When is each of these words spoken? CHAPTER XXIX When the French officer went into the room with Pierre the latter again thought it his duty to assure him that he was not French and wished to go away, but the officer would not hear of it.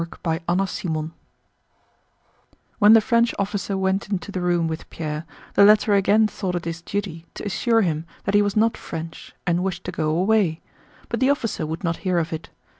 CHAPTER 0.01 0.29
XXIX 0.47 1.11
When 2.79 2.93
the 2.93 3.01
French 3.01 3.35
officer 3.37 3.77
went 3.77 4.09
into 4.09 4.31
the 4.31 4.41
room 4.41 4.67
with 4.67 4.89
Pierre 4.89 5.25
the 5.53 5.63
latter 5.63 5.93
again 5.93 6.25
thought 6.27 6.55
it 6.55 6.65
his 6.65 6.81
duty 6.81 7.27
to 7.35 7.45
assure 7.45 7.81
him 7.81 8.07
that 8.23 8.33
he 8.33 8.41
was 8.41 8.55
not 8.57 8.75
French 8.77 9.35
and 9.45 9.61
wished 9.61 9.83
to 9.83 9.91
go 9.91 10.09
away, 10.09 10.59
but 11.07 11.19
the 11.19 11.29
officer 11.29 11.67
would 11.67 11.83
not 11.83 11.97
hear 11.97 12.17
of 12.17 12.33
it. 12.33 12.49